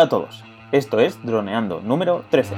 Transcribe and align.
Hola 0.00 0.06
a 0.06 0.08
todos, 0.08 0.42
esto 0.72 0.98
es 0.98 1.22
Droneando 1.22 1.82
número 1.82 2.24
13. 2.30 2.56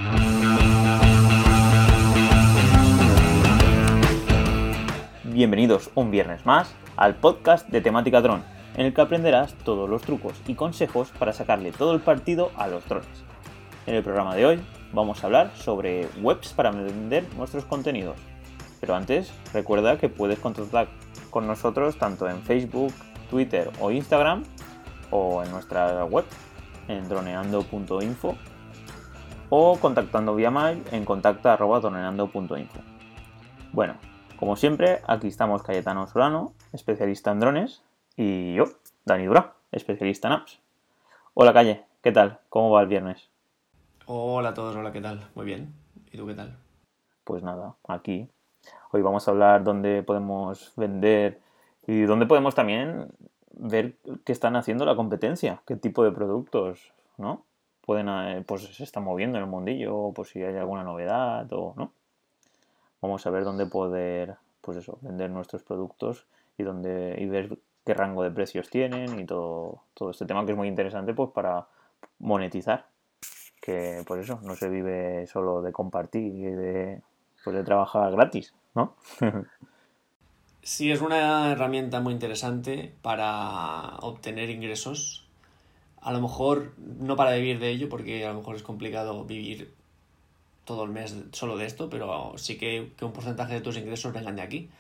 Bienvenidos 5.24 5.90
un 5.96 6.12
viernes 6.12 6.46
más 6.46 6.72
al 6.96 7.16
podcast 7.16 7.68
de 7.68 7.80
temática 7.80 8.20
dron, 8.20 8.44
en 8.76 8.86
el 8.86 8.94
que 8.94 9.00
aprenderás 9.00 9.54
todos 9.64 9.90
los 9.90 10.02
trucos 10.02 10.40
y 10.46 10.54
consejos 10.54 11.10
para 11.18 11.32
sacarle 11.32 11.72
todo 11.72 11.94
el 11.94 12.00
partido 12.00 12.52
a 12.56 12.68
los 12.68 12.88
drones. 12.88 13.24
En 13.86 13.96
el 13.96 14.04
programa 14.04 14.36
de 14.36 14.46
hoy 14.46 14.60
vamos 14.92 15.24
a 15.24 15.26
hablar 15.26 15.50
sobre 15.56 16.06
webs 16.20 16.52
para 16.52 16.70
vender 16.70 17.24
nuestros 17.36 17.64
contenidos. 17.64 18.18
Pero 18.80 18.94
antes, 18.94 19.32
recuerda 19.52 19.98
que 19.98 20.08
puedes 20.08 20.38
contactar 20.38 20.86
con 21.30 21.48
nosotros 21.48 21.98
tanto 21.98 22.28
en 22.28 22.40
Facebook, 22.42 22.92
Twitter 23.28 23.68
o 23.80 23.90
Instagram 23.90 24.44
o 25.10 25.42
en 25.42 25.50
nuestra 25.50 26.04
web 26.04 26.24
en 26.88 27.08
droneando.info 27.08 28.36
o 29.50 29.78
contactando 29.78 30.34
vía 30.34 30.50
mail 30.50 30.82
en 30.92 31.04
contacta.droneando.info. 31.04 32.80
Bueno, 33.72 33.96
como 34.36 34.56
siempre, 34.56 35.00
aquí 35.06 35.28
estamos 35.28 35.62
Cayetano 35.62 36.06
Solano, 36.06 36.54
especialista 36.72 37.30
en 37.30 37.40
drones, 37.40 37.82
y 38.16 38.54
yo, 38.54 38.64
Dani 39.04 39.26
Dura, 39.26 39.54
especialista 39.70 40.28
en 40.28 40.34
apps. 40.34 40.60
Hola 41.34 41.52
Calle, 41.52 41.84
¿qué 42.02 42.12
tal? 42.12 42.40
¿Cómo 42.48 42.70
va 42.70 42.82
el 42.82 42.88
viernes? 42.88 43.30
Hola 44.06 44.50
a 44.50 44.54
todos, 44.54 44.74
hola, 44.74 44.92
¿qué 44.92 45.00
tal? 45.00 45.28
Muy 45.34 45.46
bien. 45.46 45.72
¿Y 46.10 46.18
tú 46.18 46.26
qué 46.26 46.34
tal? 46.34 46.58
Pues 47.24 47.42
nada, 47.42 47.76
aquí. 47.88 48.28
Hoy 48.90 49.00
vamos 49.00 49.26
a 49.26 49.30
hablar 49.30 49.64
dónde 49.64 50.02
podemos 50.02 50.72
vender 50.76 51.40
y 51.86 52.02
dónde 52.02 52.26
podemos 52.26 52.54
también 52.54 53.08
ver 53.54 53.96
qué 54.24 54.32
están 54.32 54.56
haciendo 54.56 54.84
la 54.84 54.96
competencia, 54.96 55.62
qué 55.66 55.76
tipo 55.76 56.04
de 56.04 56.12
productos, 56.12 56.92
¿no? 57.18 57.44
Pueden, 57.84 58.08
eh, 58.08 58.44
pues 58.46 58.62
se 58.62 58.84
están 58.84 59.04
moviendo 59.04 59.38
en 59.38 59.44
el 59.44 59.50
mundillo, 59.50 60.12
por 60.12 60.26
si 60.26 60.42
hay 60.42 60.56
alguna 60.56 60.84
novedad 60.84 61.46
o 61.52 61.74
no. 61.76 61.92
Vamos 63.00 63.26
a 63.26 63.30
ver 63.30 63.44
dónde 63.44 63.66
poder, 63.66 64.36
pues 64.60 64.78
eso, 64.78 64.98
vender 65.00 65.30
nuestros 65.30 65.62
productos 65.62 66.26
y 66.56 66.62
dónde 66.62 67.16
y 67.18 67.26
ver 67.26 67.58
qué 67.84 67.94
rango 67.94 68.22
de 68.22 68.30
precios 68.30 68.70
tienen 68.70 69.18
y 69.18 69.26
todo, 69.26 69.82
todo 69.94 70.10
este 70.10 70.24
tema 70.24 70.44
que 70.46 70.52
es 70.52 70.56
muy 70.56 70.68
interesante 70.68 71.12
pues 71.14 71.30
para 71.30 71.66
monetizar. 72.20 72.86
Que 73.60 74.02
por 74.06 74.18
eso 74.18 74.40
no 74.42 74.56
se 74.56 74.68
vive 74.68 75.26
solo 75.26 75.62
de 75.62 75.72
compartir 75.72 76.34
y 76.34 76.42
de, 76.42 77.02
pues, 77.44 77.54
de 77.54 77.62
trabajar 77.62 78.10
gratis, 78.10 78.54
¿no? 78.74 78.96
Sí, 80.64 80.92
es 80.92 81.00
una 81.00 81.50
herramienta 81.50 82.00
muy 82.00 82.12
interesante 82.12 82.94
para 83.02 83.96
obtener 84.00 84.48
ingresos. 84.48 85.24
A 86.00 86.12
lo 86.12 86.20
mejor 86.20 86.74
no 86.78 87.16
para 87.16 87.34
vivir 87.34 87.58
de 87.58 87.70
ello, 87.70 87.88
porque 87.88 88.24
a 88.24 88.30
lo 88.32 88.38
mejor 88.38 88.54
es 88.56 88.62
complicado 88.62 89.24
vivir 89.24 89.74
todo 90.64 90.84
el 90.84 90.90
mes 90.90 91.16
solo 91.32 91.56
de 91.56 91.66
esto, 91.66 91.90
pero 91.90 92.34
sí 92.36 92.58
que, 92.58 92.92
un 93.02 93.12
porcentaje 93.12 93.54
de 93.54 93.60
tus 93.60 93.76
ingresos 93.76 94.12
vengan 94.12 94.36
de 94.36 94.42
aquí. 94.42 94.70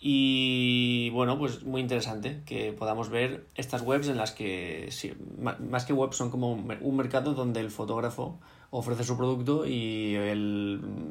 Y 0.00 1.10
bueno, 1.10 1.38
pues 1.38 1.64
muy 1.64 1.80
interesante 1.80 2.42
que 2.46 2.72
podamos 2.72 3.08
ver 3.08 3.44
estas 3.56 3.82
webs 3.82 4.08
en 4.08 4.18
las 4.18 4.32
que, 4.32 4.90
más 5.70 5.84
que 5.84 5.92
webs, 5.94 6.16
son 6.16 6.30
como 6.30 6.52
un 6.52 6.96
mercado 6.96 7.34
donde 7.34 7.60
el 7.60 7.70
fotógrafo 7.72 8.38
ofrece 8.70 9.04
su 9.04 9.16
producto 9.16 9.66
y 9.66 10.14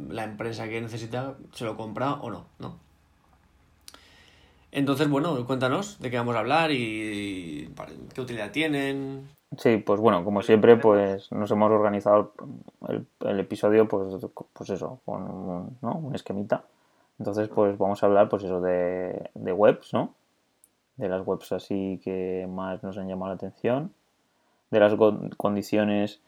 la 0.09 0.23
empresa 0.23 0.69
que 0.69 0.79
necesita 0.81 1.35
se 1.53 1.65
lo 1.65 1.75
compra 1.75 2.13
o 2.13 2.29
no, 2.29 2.45
¿no? 2.59 2.84
Entonces, 4.75 5.07
bueno, 5.09 5.45
cuéntanos 5.45 5.97
de 5.99 6.11
qué 6.11 6.17
vamos 6.17 6.35
a 6.35 6.39
hablar 6.39 6.69
y 6.69 7.73
qué 8.13 8.19
utilidad 8.19 8.51
tienen. 8.51 9.29
Sí, 9.57 9.77
pues 9.77 10.01
bueno, 10.01 10.25
como 10.25 10.41
siempre, 10.41 10.75
pues 10.75 11.31
nos 11.31 11.49
hemos 11.49 11.71
organizado 11.71 12.33
el, 12.89 13.39
episodio, 13.39 13.87
pues, 13.87 14.25
pues 14.51 14.69
eso, 14.69 14.99
con 15.05 15.23
un, 15.31 15.77
¿no? 15.81 16.11
esquemita. 16.13 16.65
Entonces, 17.17 17.47
pues 17.47 17.77
vamos 17.77 18.03
a 18.03 18.07
hablar, 18.07 18.27
pues 18.27 18.43
eso, 18.43 18.59
de, 18.59 19.29
de 19.33 19.53
webs, 19.53 19.93
¿no? 19.93 20.13
De 20.97 21.07
las 21.07 21.25
webs 21.25 21.53
así 21.53 22.01
que 22.03 22.45
más 22.49 22.83
nos 22.83 22.97
han 22.97 23.07
llamado 23.07 23.29
la 23.29 23.35
atención, 23.35 23.93
de 24.71 24.79
las 24.81 24.93
condiciones 25.37 26.19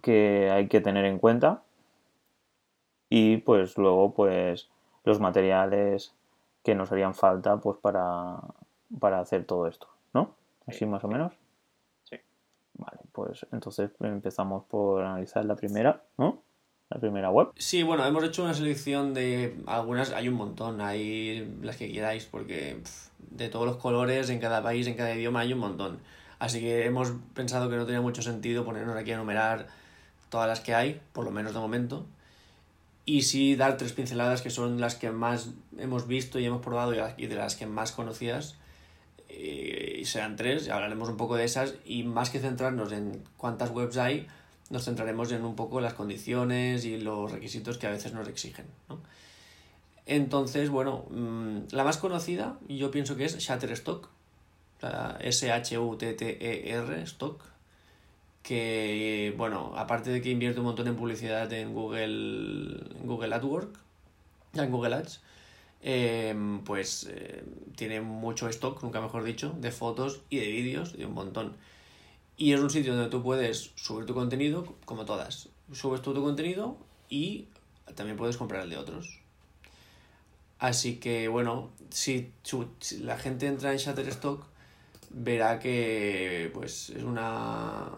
que 0.00 0.50
hay 0.50 0.68
que 0.68 0.80
tener 0.80 1.04
en 1.04 1.18
cuenta 1.18 1.64
y 3.10 3.36
pues 3.38 3.76
luego 3.76 4.14
pues 4.14 4.70
los 5.04 5.20
materiales 5.20 6.14
que 6.66 6.74
nos 6.74 6.90
harían 6.90 7.14
falta 7.14 7.58
pues 7.58 7.78
para, 7.78 8.38
para 8.98 9.20
hacer 9.20 9.44
todo 9.44 9.68
esto, 9.68 9.86
¿no? 10.12 10.34
Así 10.66 10.84
más 10.84 11.04
o 11.04 11.06
menos. 11.06 11.32
Sí. 12.02 12.16
Vale, 12.74 12.98
pues 13.12 13.46
entonces 13.52 13.92
empezamos 14.00 14.64
por 14.64 15.04
analizar 15.04 15.44
la 15.44 15.54
primera, 15.54 16.02
¿no? 16.18 16.42
La 16.88 16.98
primera 16.98 17.30
web. 17.30 17.50
Sí, 17.56 17.84
bueno, 17.84 18.04
hemos 18.04 18.24
hecho 18.24 18.42
una 18.42 18.52
selección 18.52 19.14
de 19.14 19.56
algunas, 19.66 20.10
hay 20.10 20.28
un 20.28 20.34
montón, 20.34 20.80
hay 20.80 21.56
las 21.62 21.76
que 21.76 21.92
queráis, 21.92 22.26
porque 22.26 22.82
de 23.30 23.48
todos 23.48 23.64
los 23.64 23.76
colores, 23.76 24.28
en 24.28 24.40
cada 24.40 24.60
país, 24.60 24.88
en 24.88 24.96
cada 24.96 25.14
idioma 25.14 25.40
hay 25.40 25.52
un 25.52 25.60
montón. 25.60 26.00
Así 26.40 26.58
que 26.58 26.84
hemos 26.84 27.12
pensado 27.32 27.70
que 27.70 27.76
no 27.76 27.86
tenía 27.86 28.00
mucho 28.00 28.22
sentido 28.22 28.64
ponernos 28.64 28.96
aquí 28.96 29.12
a 29.12 29.14
enumerar 29.14 29.68
todas 30.30 30.48
las 30.48 30.58
que 30.58 30.74
hay, 30.74 31.00
por 31.12 31.24
lo 31.24 31.30
menos 31.30 31.54
de 31.54 31.60
momento 31.60 32.06
y 33.06 33.22
sí 33.22 33.54
dar 33.54 33.76
tres 33.76 33.92
pinceladas 33.92 34.42
que 34.42 34.50
son 34.50 34.80
las 34.80 34.96
que 34.96 35.10
más 35.10 35.50
hemos 35.78 36.08
visto 36.08 36.40
y 36.40 36.44
hemos 36.44 36.60
probado 36.60 36.92
y 37.16 37.26
de 37.26 37.36
las 37.36 37.54
que 37.54 37.66
más 37.66 37.92
conocidas. 37.92 38.56
Eh, 39.28 39.98
y 40.00 40.04
serán 40.04 40.36
tres, 40.36 40.66
y 40.66 40.70
hablaremos 40.70 41.08
un 41.08 41.16
poco 41.16 41.36
de 41.36 41.44
esas 41.44 41.74
y 41.84 42.02
más 42.02 42.30
que 42.30 42.40
centrarnos 42.40 42.92
en 42.92 43.22
cuántas 43.36 43.70
webs 43.70 43.96
hay, 43.96 44.26
nos 44.70 44.84
centraremos 44.84 45.30
en 45.32 45.44
un 45.44 45.54
poco 45.54 45.80
las 45.80 45.94
condiciones 45.94 46.84
y 46.84 46.98
los 46.98 47.30
requisitos 47.30 47.78
que 47.78 47.86
a 47.86 47.90
veces 47.90 48.12
nos 48.12 48.26
exigen. 48.28 48.66
¿no? 48.88 48.98
Entonces, 50.06 50.70
bueno, 50.70 51.06
mm, 51.10 51.58
la 51.70 51.84
más 51.84 51.98
conocida 51.98 52.58
yo 52.68 52.90
pienso 52.90 53.16
que 53.16 53.24
es 53.24 53.38
Shutterstock, 53.38 54.08
S-H-U-T-T-E-R, 55.20 57.02
Stock, 57.02 57.44
que, 58.46 59.34
bueno, 59.36 59.72
aparte 59.74 60.10
de 60.10 60.22
que 60.22 60.30
invierte 60.30 60.60
un 60.60 60.66
montón 60.66 60.86
en 60.86 60.94
publicidad 60.94 61.52
en 61.52 61.74
Google, 61.74 62.78
Google 63.02 63.34
AdWords, 63.34 63.76
en 64.54 64.70
Google 64.70 64.94
Ads, 64.94 65.20
em, 65.82 66.62
pues 66.62 67.08
eh, 67.10 67.42
tiene 67.74 68.00
mucho 68.00 68.48
stock, 68.48 68.80
nunca 68.84 69.00
mejor 69.00 69.24
dicho, 69.24 69.52
de 69.58 69.72
fotos 69.72 70.20
y 70.30 70.38
de 70.38 70.46
vídeos, 70.46 70.96
de 70.96 71.06
un 71.06 71.14
montón. 71.14 71.56
Y 72.36 72.52
es 72.52 72.60
un 72.60 72.70
sitio 72.70 72.94
donde 72.94 73.10
tú 73.10 73.20
puedes 73.20 73.72
subir 73.74 74.06
tu 74.06 74.14
contenido, 74.14 74.76
como 74.84 75.04
todas. 75.04 75.48
Subes 75.72 76.00
tú 76.00 76.14
tu 76.14 76.22
contenido 76.22 76.76
y 77.10 77.46
también 77.96 78.16
puedes 78.16 78.36
comprar 78.36 78.62
el 78.62 78.70
de 78.70 78.76
otros. 78.78 79.18
Así 80.60 80.98
que, 80.98 81.26
bueno, 81.26 81.70
si, 81.90 82.30
si 82.78 82.98
la 83.00 83.18
gente 83.18 83.48
entra 83.48 83.72
en 83.72 83.78
Shutterstock, 83.78 84.46
verá 85.10 85.58
que 85.58 86.50
pues 86.54 86.90
es 86.90 87.02
una, 87.02 87.90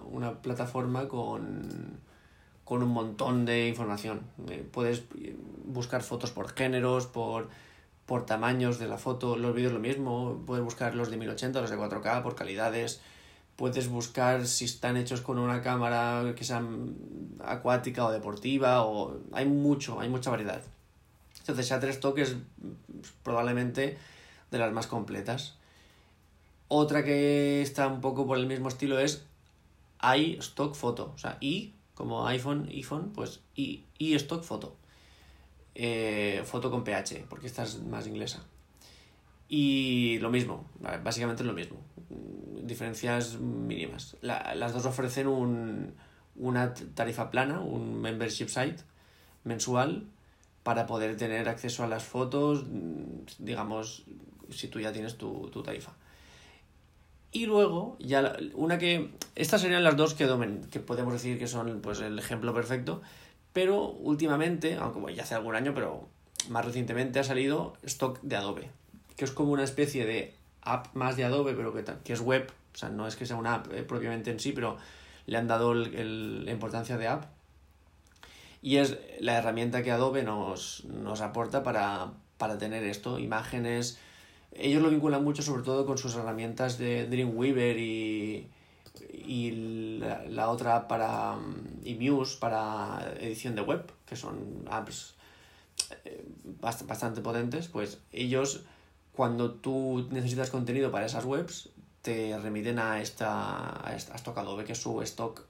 plataforma 0.43 1.09
con, 1.09 2.01
con, 2.65 2.83
un 2.83 2.91
montón 2.91 3.45
de 3.45 3.69
información. 3.69 4.23
Eh, 4.49 4.67
puedes 4.71 5.05
buscar 5.65 6.03
fotos 6.03 6.31
por 6.31 6.51
géneros, 6.51 7.07
por, 7.07 7.49
por 8.07 8.27
tamaños 8.27 8.79
de 8.79 8.89
la 8.89 8.99
foto, 8.99 9.37
los 9.37 9.55
vídeos 9.55 9.73
lo 9.73 9.81
mismo, 9.81 10.43
puedes 10.47 10.65
buscar 10.65 10.95
los 10.95 11.11
de 11.11 11.17
1080, 11.17 11.61
los 11.61 11.71
de 11.71 11.77
4K 11.77 12.23
por 12.23 12.35
calidades, 12.35 13.01
puedes 13.57 13.89
buscar 13.89 14.47
si 14.47 14.65
están 14.65 14.97
hechos 14.97 15.21
con 15.21 15.39
una 15.39 15.61
cámara 15.61 16.33
que 16.35 16.45
sea 16.45 16.63
acuática 17.45 18.07
o 18.07 18.13
deportiva, 18.13 18.85
o 18.85 19.19
hay 19.33 19.47
mucho, 19.47 20.01
hay 20.01 20.09
mucha 20.09 20.31
variedad. 20.31 20.63
Entonces 21.41 21.69
Shutterstock 21.69 22.19
es 22.19 22.37
probablemente 23.23 23.99
de 24.51 24.59
las 24.59 24.73
más 24.73 24.87
completas. 24.87 25.58
Otra 26.69 27.03
que 27.03 27.63
está 27.63 27.89
un 27.89 28.01
poco 28.01 28.27
por 28.27 28.39
el 28.39 28.47
mismo 28.47 28.69
estilo 28.69 28.99
es 28.99 29.25
iStock 30.03 30.75
Photo. 30.75 31.13
O 31.15 31.19
sea, 31.19 31.39
i 31.41 31.75
como 31.99 32.29
iPhone, 32.29 32.69
iPhone, 32.69 33.11
pues 33.13 33.41
i, 33.57 33.83
Stock 33.99 34.45
Photo. 34.45 34.77
Eh, 35.75 36.43
foto 36.45 36.71
con 36.71 36.85
PH, 36.85 37.27
porque 37.29 37.49
esta 37.49 37.65
es 37.65 37.83
más 37.83 38.07
inglesa. 38.07 38.45
Y 39.49 40.19
lo 40.21 40.31
mismo, 40.31 40.65
básicamente 41.03 41.43
lo 41.43 41.55
mismo. 41.55 41.79
Diferencias 42.63 43.41
mínimas. 43.41 44.17
las 44.21 44.73
dos 44.73 44.87
ofrecen 44.87 45.27
un, 45.27 45.95
una 46.37 46.73
tarifa 46.73 47.33
plana, 47.33 47.61
un 47.61 48.01
membership 48.01 48.49
site 48.49 48.83
mensual 49.43 50.07
para 50.63 50.87
poder 50.87 51.17
tener 51.17 51.49
acceso 51.49 51.83
a 51.83 51.89
las 51.89 52.05
fotos, 52.05 52.65
digamos, 53.41 54.05
si 54.51 54.69
tú 54.69 54.79
ya 54.79 54.93
tienes 54.93 55.17
tu 55.19 55.63
tarifa. 55.65 55.95
Y 57.31 57.47
luego, 57.47 57.97
ya 58.01 58.37
una 58.55 58.79
que. 58.79 59.11
Estas 59.35 59.61
serían 59.61 59.85
las 59.85 59.97
dos 59.97 60.15
que, 60.15 60.27
que 60.71 60.81
podemos 60.81 61.13
decir 61.13 61.39
que 61.39 61.47
son 61.47 61.81
pues, 61.83 62.01
el 62.01 62.19
ejemplo 62.19 62.55
perfecto. 62.55 63.03
Pero 63.53 63.91
últimamente, 63.91 64.77
aunque 64.77 65.15
ya 65.15 65.23
hace 65.23 65.35
algún 65.35 65.55
año, 65.55 65.75
pero 65.75 66.09
más 66.49 66.65
recientemente 66.65 67.19
ha 67.19 67.25
salido 67.25 67.75
Stock 67.83 68.21
de 68.23 68.37
Adobe. 68.37 68.71
Que 69.17 69.25
es 69.25 69.33
como 69.33 69.53
una 69.53 69.65
especie 69.65 70.07
de 70.07 70.35
app 70.63 70.95
más 70.95 71.17
de 71.17 71.25
Adobe, 71.25 71.55
pero 71.55 71.75
que, 71.75 71.85
que 72.05 72.13
es 72.13 72.21
web 72.21 72.51
O 72.75 72.79
sea, 72.79 72.89
no 72.89 73.07
es 73.07 73.17
que 73.17 73.27
sea 73.27 73.37
una 73.37 73.55
app 73.55 73.73
eh, 73.73 73.83
propiamente 73.83 74.31
en 74.31 74.41
sí, 74.41 74.53
pero 74.53 74.77
le 75.27 75.37
han 75.37 75.49
dado 75.49 75.75
la 75.75 76.51
importancia 76.51 76.97
de 76.97 77.09
app. 77.09 77.25
Y 78.63 78.77
es 78.79 78.99
la 79.21 79.37
herramienta 79.37 79.83
que 79.83 79.91
Adobe 79.91 80.23
nos, 80.23 80.85
nos 80.85 81.21
aporta 81.21 81.63
para, 81.63 82.13
para 82.39 82.59
tener 82.59 82.83
esto, 82.85 83.19
imágenes. 83.19 83.99
Ellos 84.53 84.83
lo 84.83 84.91
vinculan 84.91 85.23
mucho 85.23 85.43
sobre 85.43 85.63
todo 85.63 85.87
con 85.87 85.99
sus 85.99 86.15
herramientas 86.17 86.79
de 86.79 87.07
Dreamweaver 87.07 87.79
y, 87.79 88.49
y 89.13 89.99
la, 90.01 90.51
otra 90.51 90.77
app 90.77 90.89
para 90.89 91.37
y 91.85 91.95
Muse 91.95 92.39
para 92.39 93.15
edición 93.21 93.55
de 93.55 93.63
web, 93.63 93.91
que 94.07 94.17
son 94.17 94.65
apps 94.71 95.15
eh, 96.05 96.25
bastante 96.61 97.21
potentes, 97.21 97.69
pues 97.69 97.99
ellos 98.13 98.65
cuando 99.13 99.53
tú 99.53 100.09
necesitas 100.11 100.51
contenido 100.51 100.91
para 100.91 101.07
esas 101.07 101.25
webs 101.25 101.71
te 102.03 102.39
remiten 102.39 102.79
a 102.79 103.01
esta 103.01 103.87
a, 103.87 103.95
esta, 103.95 104.15
stock 104.17 104.39
Adobe, 104.39 104.65
que 104.65 104.73
es 104.73 104.81
su 104.81 105.03
stock 105.03 105.43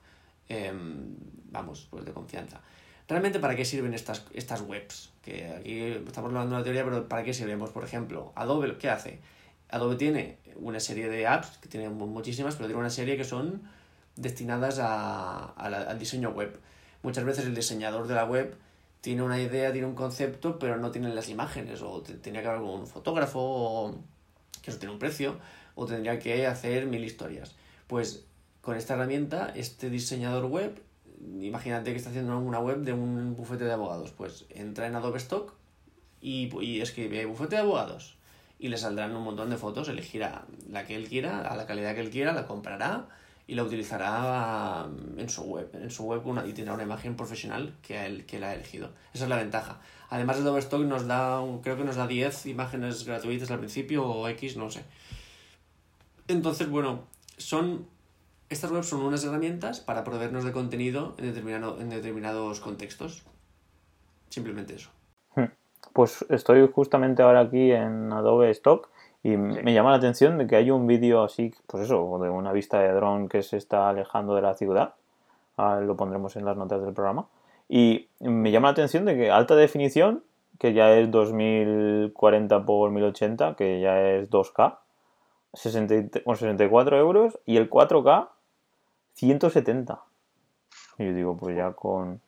em, 0.48 1.14
vamos, 1.50 1.86
pues 1.90 2.04
de 2.04 2.12
confianza. 2.12 2.60
¿Realmente 3.06 3.38
para 3.38 3.56
qué 3.56 3.64
sirven 3.64 3.94
estas, 3.94 4.24
estas 4.34 4.60
webs? 4.60 5.10
Que 5.28 5.44
aquí 5.44 5.80
estamos 6.06 6.30
hablando 6.30 6.50
de 6.50 6.56
una 6.56 6.64
teoría, 6.64 6.84
pero 6.84 7.06
¿para 7.06 7.22
qué 7.22 7.34
sirven? 7.34 7.58
Pues, 7.58 7.70
por 7.70 7.84
ejemplo, 7.84 8.32
Adobe, 8.34 8.78
¿qué 8.78 8.88
hace? 8.88 9.20
Adobe 9.68 9.96
tiene 9.96 10.38
una 10.56 10.80
serie 10.80 11.10
de 11.10 11.26
apps, 11.26 11.58
que 11.58 11.68
tiene 11.68 11.90
muchísimas, 11.90 12.54
pero 12.56 12.66
tiene 12.66 12.80
una 12.80 12.88
serie 12.88 13.18
que 13.18 13.24
son 13.24 13.62
destinadas 14.16 14.78
a, 14.78 15.52
al 15.56 15.98
diseño 15.98 16.30
web. 16.30 16.58
Muchas 17.02 17.24
veces 17.24 17.44
el 17.44 17.54
diseñador 17.54 18.06
de 18.06 18.14
la 18.14 18.24
web 18.24 18.56
tiene 19.02 19.22
una 19.22 19.38
idea, 19.38 19.70
tiene 19.70 19.86
un 19.86 19.94
concepto, 19.94 20.58
pero 20.58 20.78
no 20.78 20.90
tiene 20.90 21.14
las 21.14 21.28
imágenes, 21.28 21.82
o 21.82 22.02
tenía 22.02 22.40
que 22.40 22.48
haber 22.48 22.62
un 22.62 22.86
fotógrafo, 22.86 23.38
o, 23.38 23.98
que 24.62 24.70
eso 24.70 24.78
tiene 24.78 24.94
un 24.94 24.98
precio, 24.98 25.38
o 25.74 25.84
tendría 25.84 26.18
que 26.18 26.46
hacer 26.46 26.86
mil 26.86 27.04
historias. 27.04 27.54
Pues 27.86 28.24
con 28.62 28.76
esta 28.78 28.94
herramienta, 28.94 29.52
este 29.54 29.90
diseñador 29.90 30.46
web, 30.46 30.80
imagínate 31.40 31.90
que 31.92 31.96
está 31.96 32.10
haciendo 32.10 32.38
una 32.38 32.58
web 32.58 32.78
de 32.78 32.92
un 32.92 33.36
bufete 33.36 33.64
de 33.64 33.72
abogados, 33.72 34.12
pues 34.12 34.46
entra 34.50 34.86
en 34.86 34.94
Adobe 34.94 35.18
Stock 35.18 35.54
y, 36.20 36.50
y 36.60 36.80
escribe 36.80 37.24
bufete 37.26 37.56
de 37.56 37.62
abogados 37.62 38.18
y 38.58 38.68
le 38.68 38.76
saldrán 38.76 39.14
un 39.14 39.22
montón 39.22 39.50
de 39.50 39.56
fotos, 39.56 39.88
elegirá 39.88 40.44
la 40.68 40.84
que 40.84 40.96
él 40.96 41.08
quiera, 41.08 41.40
a 41.40 41.56
la 41.56 41.66
calidad 41.66 41.94
que 41.94 42.00
él 42.00 42.10
quiera, 42.10 42.32
la 42.32 42.46
comprará 42.46 43.08
y 43.46 43.54
la 43.54 43.62
utilizará 43.62 44.86
mm, 44.86 45.18
en 45.18 45.28
su 45.28 45.42
web, 45.42 45.70
en 45.74 45.90
su 45.90 46.04
web 46.04 46.22
y 46.46 46.52
tendrá 46.52 46.74
una 46.74 46.82
imagen 46.82 47.16
profesional 47.16 47.74
que 47.82 48.04
él, 48.04 48.26
que 48.26 48.44
ha 48.44 48.54
elegido. 48.54 48.90
Esa 49.14 49.24
es 49.24 49.30
la 49.30 49.36
ventaja. 49.36 49.80
Además 50.10 50.42
de 50.42 50.58
Stock 50.58 50.82
nos 50.82 51.06
da, 51.06 51.40
creo 51.62 51.76
que 51.76 51.84
nos 51.84 51.96
da 51.96 52.06
10 52.06 52.46
imágenes 52.46 53.04
gratuitas 53.04 53.50
al 53.50 53.58
principio 53.58 54.06
o 54.06 54.28
X, 54.28 54.56
no 54.56 54.70
sé. 54.70 54.84
Entonces, 56.26 56.68
bueno, 56.68 57.04
son 57.36 57.86
estas 58.50 58.70
webs 58.70 58.88
son 58.88 59.02
unas 59.02 59.24
herramientas 59.24 59.80
para 59.80 60.04
proveernos 60.04 60.44
de 60.44 60.52
contenido 60.52 61.14
en, 61.18 61.26
determinado, 61.26 61.80
en 61.80 61.90
determinados 61.90 62.60
contextos. 62.60 63.24
Simplemente 64.28 64.74
eso. 64.74 64.90
Pues 65.92 66.24
estoy 66.28 66.68
justamente 66.72 67.22
ahora 67.22 67.40
aquí 67.40 67.72
en 67.72 68.12
Adobe 68.12 68.50
Stock 68.50 68.88
y 69.22 69.36
me 69.36 69.72
llama 69.72 69.90
la 69.90 69.96
atención 69.96 70.38
de 70.38 70.46
que 70.46 70.56
hay 70.56 70.70
un 70.70 70.86
vídeo 70.86 71.24
así, 71.24 71.52
pues 71.66 71.84
eso, 71.84 72.18
de 72.22 72.30
una 72.30 72.52
vista 72.52 72.78
de 72.78 72.92
dron 72.92 73.28
que 73.28 73.42
se 73.42 73.56
está 73.56 73.88
alejando 73.88 74.34
de 74.34 74.42
la 74.42 74.54
ciudad. 74.54 74.94
Ah, 75.56 75.80
lo 75.80 75.96
pondremos 75.96 76.36
en 76.36 76.44
las 76.44 76.56
notas 76.56 76.82
del 76.82 76.94
programa. 76.94 77.26
Y 77.68 78.08
me 78.20 78.50
llama 78.52 78.68
la 78.68 78.72
atención 78.72 79.04
de 79.04 79.16
que 79.16 79.30
alta 79.30 79.56
definición, 79.56 80.22
que 80.58 80.72
ya 80.72 80.94
es 80.94 81.10
2040 81.10 82.56
x 82.56 82.66
1080, 82.90 83.54
que 83.56 83.80
ya 83.80 84.00
es 84.00 84.30
2K, 84.30 84.78
60, 85.52 86.20
64 86.24 86.96
euros, 86.98 87.38
y 87.44 87.56
el 87.56 87.68
4K, 87.68 88.28
170. 89.18 90.00
Y 90.98 91.06
yo 91.06 91.12
digo, 91.12 91.36
pues 91.36 91.56
ya 91.56 91.72
con, 91.72 92.20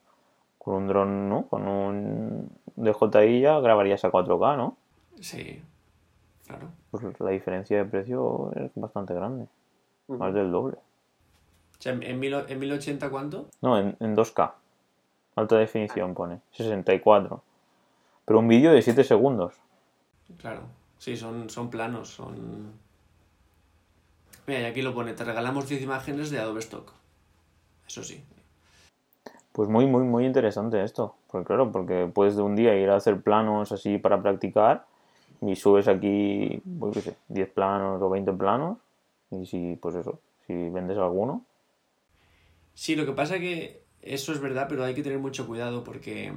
con 0.58 0.74
un 0.74 0.88
dron, 0.88 1.28
¿no? 1.28 1.46
Con 1.46 1.68
un 1.68 2.50
DJI 2.76 3.40
ya 3.40 3.60
grabarías 3.60 4.04
a 4.04 4.10
4K, 4.10 4.56
¿no? 4.56 4.76
Sí, 5.20 5.62
claro. 6.46 6.68
Pues 6.90 7.20
la 7.20 7.30
diferencia 7.30 7.78
de 7.78 7.84
precio 7.84 8.52
es 8.56 8.70
bastante 8.74 9.14
grande. 9.14 9.46
Más 10.08 10.34
del 10.34 10.50
doble. 10.50 10.76
O 10.76 11.82
sea, 11.82 11.92
¿en, 11.92 12.18
mil, 12.18 12.34
en 12.34 12.58
1080 12.58 13.08
cuánto? 13.10 13.46
No, 13.62 13.78
en, 13.78 13.96
2K. 14.16 14.52
Alta 15.36 15.56
definición 15.56 16.14
pone. 16.14 16.40
64. 16.52 17.42
Pero 18.24 18.38
un 18.40 18.48
vídeo 18.48 18.72
de 18.72 18.82
7 18.82 19.04
segundos. 19.04 19.54
Claro. 20.38 20.62
Sí, 20.98 21.16
son, 21.16 21.48
son 21.48 21.70
planos, 21.70 22.08
son... 22.08 22.72
Mira, 24.50 24.62
y 24.62 24.64
aquí 24.64 24.82
lo 24.82 24.92
pone, 24.92 25.12
te 25.12 25.22
regalamos 25.22 25.68
10 25.68 25.80
imágenes 25.80 26.28
de 26.30 26.40
Adobe 26.40 26.58
Stock. 26.58 26.92
Eso 27.86 28.02
sí, 28.02 28.20
pues 29.52 29.68
muy, 29.68 29.86
muy, 29.86 30.02
muy 30.02 30.26
interesante 30.26 30.82
esto. 30.82 31.14
Porque 31.30 31.46
claro, 31.46 31.70
porque 31.70 32.10
puedes 32.12 32.34
de 32.34 32.42
un 32.42 32.56
día 32.56 32.76
ir 32.76 32.90
a 32.90 32.96
hacer 32.96 33.20
planos 33.20 33.70
así 33.70 33.98
para 33.98 34.20
practicar 34.20 34.86
y 35.40 35.54
subes 35.54 35.86
aquí, 35.86 36.60
pues 36.80 36.94
qué 36.94 37.00
sé, 37.00 37.16
10 37.28 37.50
planos 37.50 38.02
o 38.02 38.10
20 38.10 38.32
planos 38.32 38.78
y 39.30 39.46
si, 39.46 39.76
pues 39.80 39.94
eso, 39.94 40.18
si 40.48 40.68
vendes 40.70 40.98
alguno. 40.98 41.44
Sí, 42.74 42.96
lo 42.96 43.06
que 43.06 43.12
pasa 43.12 43.36
es 43.36 43.40
que 43.40 43.82
eso 44.02 44.32
es 44.32 44.40
verdad, 44.40 44.66
pero 44.68 44.82
hay 44.82 44.94
que 44.94 45.04
tener 45.04 45.20
mucho 45.20 45.46
cuidado 45.46 45.84
porque 45.84 46.32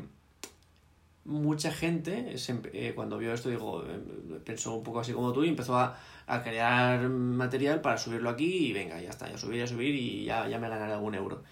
mucha 1.25 1.71
gente 1.71 2.35
eh, 2.73 2.91
cuando 2.95 3.17
vio 3.17 3.33
esto 3.33 3.49
digo, 3.49 3.83
eh, 3.85 4.39
pensó 4.43 4.75
un 4.75 4.83
poco 4.83 4.99
así 4.99 5.13
como 5.13 5.31
tú 5.31 5.43
y 5.43 5.49
empezó 5.49 5.77
a, 5.77 5.97
a, 6.27 6.43
crear 6.43 7.07
material 7.07 7.81
para 7.81 7.97
subirlo 7.97 8.29
aquí 8.29 8.67
y 8.67 8.73
venga, 8.73 9.01
ya 9.01 9.09
está, 9.09 9.29
ya 9.29 9.37
subir, 9.37 9.59
ya 9.59 9.67
subir 9.67 9.95
y 9.95 10.25
ya, 10.25 10.47
ya 10.47 10.59
me 10.59 10.69
ganaré 10.69 10.93
algún 10.93 11.15
euro. 11.15 11.43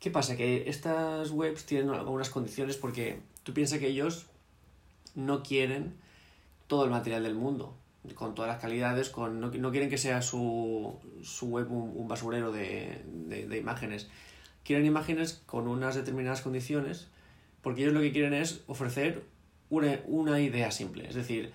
¿Qué 0.00 0.10
pasa? 0.10 0.36
Que 0.36 0.68
estas 0.68 1.30
webs 1.30 1.64
tienen 1.64 1.90
algunas 1.90 2.28
condiciones 2.30 2.76
porque 2.76 3.20
tú 3.44 3.54
piensas 3.54 3.78
que 3.78 3.86
ellos 3.86 4.26
no 5.14 5.42
quieren 5.42 5.94
todo 6.66 6.84
el 6.84 6.90
material 6.90 7.22
del 7.22 7.34
mundo, 7.34 7.76
con 8.14 8.34
todas 8.34 8.50
las 8.50 8.60
calidades, 8.60 9.10
con, 9.10 9.40
no, 9.40 9.70
quieren 9.70 9.90
que 9.90 9.98
sea 9.98 10.22
su, 10.22 10.98
su 11.22 11.46
web 11.46 11.70
un, 11.70 12.08
basurero 12.08 12.50
de, 12.50 13.02
de, 13.06 13.56
imágenes. 13.56 14.08
Quieren 14.64 14.86
imágenes 14.86 15.42
con 15.46 15.68
unas 15.68 15.94
determinadas 15.94 16.40
condiciones 16.40 17.08
porque 17.62 17.82
ellos 17.82 17.94
lo 17.94 18.00
que 18.00 18.12
quieren 18.12 18.34
es 18.34 18.62
ofrecer 18.66 19.24
una, 19.70 20.00
una 20.06 20.40
idea 20.40 20.70
simple. 20.70 21.08
Es 21.08 21.14
decir, 21.14 21.52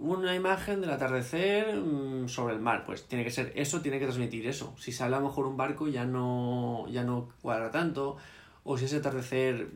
una 0.00 0.34
imagen 0.34 0.80
del 0.80 0.90
atardecer 0.90 1.76
mm, 1.76 2.28
sobre 2.28 2.54
el 2.54 2.60
mar, 2.60 2.84
pues 2.86 3.06
tiene 3.06 3.22
que 3.24 3.30
ser 3.30 3.52
eso, 3.54 3.82
tiene 3.82 3.98
que 3.98 4.06
transmitir 4.06 4.46
eso. 4.46 4.74
Si 4.78 4.92
sale 4.92 5.16
a 5.16 5.20
lo 5.20 5.28
mejor 5.28 5.46
un 5.46 5.56
barco 5.56 5.88
ya 5.88 6.04
no, 6.04 6.86
ya 6.88 7.04
no 7.04 7.28
cuadra 7.42 7.70
tanto, 7.70 8.16
o 8.64 8.78
si 8.78 8.86
ese 8.86 8.96
atardecer 8.96 9.68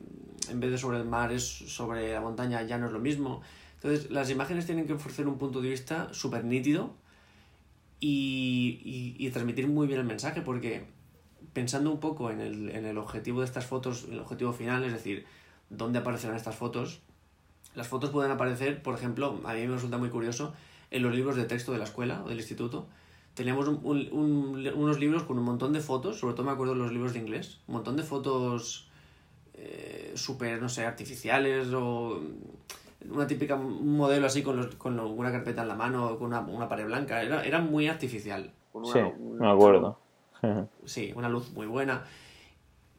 en 0.50 0.60
vez 0.60 0.70
de 0.70 0.78
sobre 0.78 0.98
el 0.98 1.04
mar 1.04 1.32
es 1.32 1.44
sobre 1.44 2.12
la 2.12 2.20
montaña 2.20 2.62
ya 2.62 2.78
no 2.78 2.86
es 2.86 2.92
lo 2.92 3.00
mismo. 3.00 3.42
Entonces 3.76 4.10
las 4.10 4.30
imágenes 4.30 4.66
tienen 4.66 4.86
que 4.86 4.94
ofrecer 4.94 5.28
un 5.28 5.36
punto 5.36 5.60
de 5.60 5.68
vista 5.68 6.08
súper 6.12 6.44
nítido 6.44 6.94
y, 8.00 9.14
y, 9.18 9.30
transmitir 9.30 9.66
muy 9.68 9.86
bien 9.86 10.00
el 10.00 10.06
mensaje 10.06 10.42
porque 10.42 10.84
pensando 11.52 11.90
un 11.90 12.00
poco 12.00 12.30
en 12.30 12.40
el, 12.40 12.70
en 12.70 12.84
el 12.84 12.98
objetivo 12.98 13.40
de 13.40 13.46
estas 13.46 13.66
fotos, 13.66 14.06
el 14.10 14.18
objetivo 14.18 14.52
final, 14.52 14.84
es 14.84 14.92
decir, 14.92 15.24
dónde 15.76 15.98
aparecerán 15.98 16.36
estas 16.36 16.56
fotos, 16.56 17.00
las 17.74 17.88
fotos 17.88 18.10
pueden 18.10 18.30
aparecer, 18.30 18.82
por 18.82 18.94
ejemplo, 18.94 19.40
a 19.44 19.54
mí 19.54 19.66
me 19.66 19.74
resulta 19.74 19.98
muy 19.98 20.10
curioso, 20.10 20.52
en 20.90 21.02
los 21.02 21.14
libros 21.14 21.36
de 21.36 21.44
texto 21.44 21.72
de 21.72 21.78
la 21.78 21.84
escuela 21.84 22.22
o 22.24 22.28
del 22.28 22.38
instituto. 22.38 22.86
Teníamos 23.34 23.66
unos 23.66 24.98
libros 25.00 25.24
con 25.24 25.38
un 25.38 25.44
montón 25.44 25.72
de 25.72 25.80
fotos, 25.80 26.20
sobre 26.20 26.34
todo 26.34 26.46
me 26.46 26.52
acuerdo 26.52 26.74
de 26.74 26.80
los 26.80 26.92
libros 26.92 27.14
de 27.14 27.18
inglés, 27.18 27.58
un 27.66 27.74
montón 27.74 27.96
de 27.96 28.04
fotos 28.04 28.88
eh, 29.54 30.12
súper, 30.14 30.62
no 30.62 30.68
sé, 30.68 30.86
artificiales 30.86 31.68
o 31.72 32.20
una 33.10 33.26
típica 33.26 33.56
un 33.56 33.96
modelo 33.96 34.26
así 34.26 34.42
con, 34.42 34.70
con 34.78 34.98
una 34.98 35.32
carpeta 35.32 35.62
en 35.62 35.68
la 35.68 35.74
mano 35.74 36.06
o 36.06 36.18
con 36.18 36.28
una, 36.28 36.40
una 36.40 36.68
pared 36.68 36.86
blanca. 36.86 37.22
Era, 37.22 37.44
era 37.44 37.60
muy 37.60 37.88
artificial. 37.88 38.52
sí, 38.84 39.00
me 39.18 39.50
acuerdo. 39.50 39.98
sí, 40.84 41.12
una 41.16 41.28
luz 41.28 41.52
muy 41.52 41.66
buena. 41.66 42.04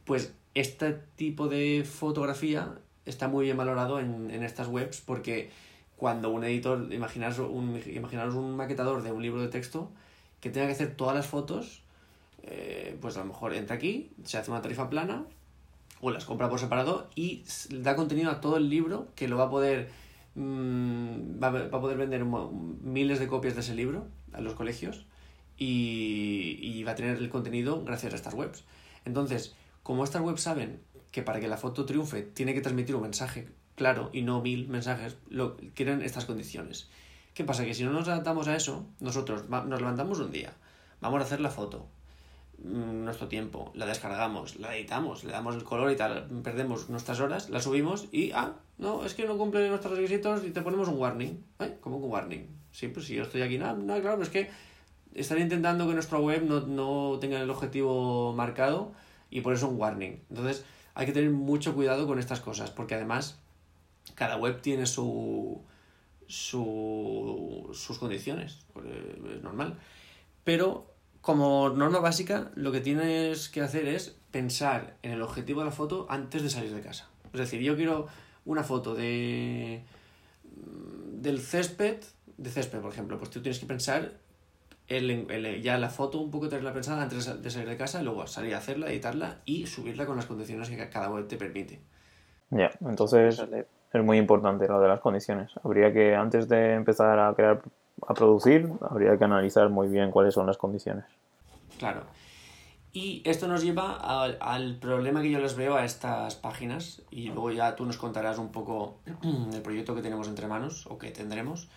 Pues 0.03 0.35
este 0.55 0.93
tipo 1.15 1.47
de 1.47 1.85
fotografía 1.85 2.73
está 3.05 3.27
muy 3.27 3.45
bien 3.45 3.57
valorado 3.57 3.99
en, 3.99 4.31
en 4.31 4.43
estas 4.43 4.67
webs 4.67 5.01
porque 5.01 5.51
cuando 5.97 6.29
un 6.29 6.43
editor, 6.43 6.91
imaginaros 6.91 7.39
un, 7.39 7.81
un 8.35 8.55
maquetador 8.55 9.03
de 9.03 9.11
un 9.11 9.21
libro 9.21 9.41
de 9.41 9.47
texto 9.47 9.91
que 10.41 10.49
tenga 10.49 10.67
que 10.67 10.73
hacer 10.73 10.95
todas 10.95 11.15
las 11.15 11.27
fotos, 11.27 11.81
eh, 12.43 12.97
pues 13.01 13.15
a 13.17 13.19
lo 13.19 13.25
mejor 13.25 13.53
entra 13.53 13.75
aquí, 13.75 14.11
se 14.23 14.37
hace 14.37 14.51
una 14.51 14.61
tarifa 14.61 14.89
plana 14.89 15.25
o 16.01 16.11
las 16.11 16.25
compra 16.25 16.49
por 16.49 16.59
separado 16.59 17.09
y 17.15 17.43
da 17.69 17.95
contenido 17.95 18.31
a 18.31 18.41
todo 18.41 18.57
el 18.57 18.69
libro 18.69 19.07
que 19.15 19.27
lo 19.27 19.37
va 19.37 19.45
a 19.45 19.49
poder 19.49 19.89
mmm, 20.35 21.41
va, 21.41 21.47
a 21.47 21.81
poder 21.81 21.97
vender 21.97 22.25
miles 22.25 23.19
de 23.19 23.27
copias 23.27 23.55
de 23.55 23.61
ese 23.61 23.75
libro 23.75 24.07
a 24.33 24.41
los 24.41 24.53
colegios 24.53 25.05
y, 25.57 26.59
y 26.61 26.83
va 26.83 26.91
a 26.91 26.95
tener 26.95 27.17
el 27.17 27.29
contenido 27.29 27.83
gracias 27.83 28.13
a 28.13 28.15
estas 28.17 28.33
webs. 28.33 28.63
Entonces, 29.05 29.55
como 29.85 30.03
estas 30.03 30.23
webs 30.23 30.41
saben 30.41 30.81
que 31.11 31.21
para 31.21 31.39
que 31.39 31.47
la 31.47 31.57
foto 31.57 31.85
triunfe 31.85 32.23
tiene 32.23 32.55
que 32.55 32.61
transmitir 32.61 32.95
un 32.95 33.03
mensaje 33.03 33.47
claro 33.75 34.09
y 34.11 34.23
no 34.23 34.41
mil 34.41 34.67
mensajes, 34.67 35.15
lo, 35.29 35.57
quieren 35.75 36.01
estas 36.01 36.25
condiciones. 36.25 36.89
¿Qué 37.35 37.43
pasa? 37.43 37.65
Que 37.65 37.75
si 37.75 37.83
no 37.83 37.91
nos 37.91 38.07
adaptamos 38.07 38.47
a 38.47 38.55
eso, 38.55 38.87
nosotros 38.99 39.47
nos 39.47 39.79
levantamos 39.79 40.17
un 40.19 40.31
día, 40.31 40.53
vamos 41.01 41.21
a 41.21 41.25
hacer 41.25 41.39
la 41.39 41.51
foto, 41.51 41.85
mm, 42.63 43.03
nuestro 43.03 43.27
tiempo, 43.27 43.71
la 43.75 43.85
descargamos, 43.85 44.55
la 44.55 44.75
editamos, 44.75 45.23
le 45.23 45.33
damos 45.33 45.53
el 45.53 45.63
color 45.63 45.91
y 45.91 45.95
tal, 45.95 46.25
perdemos 46.43 46.89
nuestras 46.89 47.19
horas, 47.19 47.51
la 47.51 47.61
subimos 47.61 48.07
y, 48.11 48.31
ah, 48.31 48.53
no, 48.79 49.05
es 49.05 49.13
que 49.13 49.27
no 49.27 49.37
cumple 49.37 49.69
nuestros 49.69 49.95
requisitos 49.95 50.43
y 50.45 50.49
te 50.49 50.63
ponemos 50.63 50.87
un 50.87 50.97
warning. 50.97 51.45
¿Eh? 51.59 51.77
¿Cómo 51.79 51.97
un 51.97 52.11
warning? 52.11 52.47
Sí, 52.71 52.87
pues 52.87 53.05
si 53.05 53.13
yo 53.13 53.21
estoy 53.21 53.43
aquí, 53.43 53.59
nada, 53.59 53.73
no, 53.73 54.01
claro, 54.01 54.23
es 54.23 54.29
que 54.29 54.49
están 55.13 55.39
intentando 55.39 55.87
que 55.87 55.93
nuestra 55.93 56.17
web 56.17 56.43
no, 56.43 56.61
no 56.61 57.19
tenga 57.19 57.39
el 57.39 57.51
objetivo 57.51 58.33
marcado 58.33 59.04
y 59.35 59.41
por 59.41 59.53
eso 59.53 59.67
un 59.67 59.77
warning. 59.77 60.23
Entonces, 60.29 60.63
hay 60.93 61.05
que 61.05 61.11
tener 61.11 61.29
mucho 61.29 61.75
cuidado 61.75 62.07
con 62.07 62.19
estas 62.19 62.39
cosas, 62.39 62.71
porque 62.71 62.95
además 62.95 63.37
cada 64.15 64.37
web 64.37 64.61
tiene 64.61 64.85
su, 64.85 65.61
su, 66.25 67.69
sus 67.73 67.99
condiciones, 67.99 68.59
es 69.27 69.43
normal. 69.43 69.77
Pero 70.45 70.89
como 71.19 71.69
norma 71.69 71.99
básica, 71.99 72.49
lo 72.55 72.71
que 72.71 72.79
tienes 72.79 73.49
que 73.49 73.59
hacer 73.61 73.89
es 73.89 74.15
pensar 74.31 74.95
en 75.03 75.11
el 75.11 75.21
objetivo 75.21 75.59
de 75.59 75.65
la 75.65 75.71
foto 75.73 76.07
antes 76.09 76.41
de 76.41 76.49
salir 76.49 76.73
de 76.73 76.81
casa. 76.81 77.09
Es 77.33 77.39
decir, 77.41 77.59
yo 77.59 77.75
quiero 77.75 78.07
una 78.45 78.63
foto 78.63 78.95
de 78.95 79.83
del 80.53 81.41
césped, 81.41 82.05
de 82.37 82.49
césped, 82.49 82.79
por 82.79 82.93
ejemplo, 82.93 83.17
pues 83.17 83.31
tú 83.31 83.41
tienes 83.41 83.59
que 83.59 83.65
pensar 83.65 84.17
el, 84.87 85.61
ya 85.61 85.77
la 85.77 85.89
foto 85.89 86.19
un 86.19 86.31
poco 86.31 86.47
tenerla 86.47 86.73
pensada 86.73 87.03
antes 87.03 87.41
de 87.41 87.49
salir 87.49 87.67
de 87.67 87.77
casa, 87.77 88.01
luego 88.03 88.27
salir 88.27 88.53
a 88.53 88.59
hacerla, 88.59 88.89
editarla 88.89 89.39
y 89.45 89.65
subirla 89.65 90.05
con 90.05 90.15
las 90.15 90.25
condiciones 90.25 90.69
que 90.69 90.89
cada 90.89 91.09
web 91.09 91.27
te 91.27 91.37
permite. 91.37 91.81
Ya, 92.51 92.69
entonces 92.81 93.43
es 93.91 94.03
muy 94.03 94.17
importante 94.17 94.67
lo 94.67 94.79
de 94.79 94.87
las 94.87 94.99
condiciones. 94.99 95.51
Habría 95.63 95.91
que, 95.91 96.15
antes 96.15 96.47
de 96.47 96.73
empezar 96.73 97.17
a 97.19 97.33
crear, 97.33 97.61
a 98.07 98.13
producir, 98.13 98.69
habría 98.81 99.17
que 99.17 99.23
analizar 99.23 99.69
muy 99.69 99.87
bien 99.87 100.11
cuáles 100.11 100.33
son 100.33 100.45
las 100.45 100.57
condiciones. 100.57 101.05
Claro. 101.79 102.01
Y 102.93 103.21
esto 103.25 103.47
nos 103.47 103.61
lleva 103.61 103.95
al, 103.95 104.37
al, 104.39 104.77
problema 104.77 105.21
que 105.21 105.29
yo 105.29 105.39
les 105.39 105.55
veo 105.55 105.75
a 105.75 105.83
estas 105.83 106.35
páginas 106.35 107.01
y 107.11 107.27
luego 107.27 107.51
ya 107.51 107.75
tú 107.75 107.85
nos 107.85 107.97
contarás 107.97 108.37
un 108.37 108.51
poco 108.51 108.99
el 109.53 109.61
proyecto 109.61 109.95
que 109.95 110.01
tenemos 110.01 110.27
entre 110.29 110.47
manos 110.47 110.85
o 110.87 110.97
que 110.97 111.11
tendremos 111.11 111.67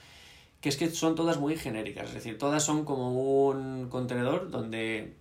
que 0.61 0.69
es 0.69 0.77
que 0.77 0.91
son 0.91 1.15
todas 1.15 1.39
muy 1.39 1.57
genéricas, 1.57 2.09
es 2.09 2.15
decir, 2.15 2.39
todas 2.39 2.65
son 2.65 2.85
como 2.85 3.13
un 3.49 3.89
contenedor 3.89 4.51
donde 4.51 5.17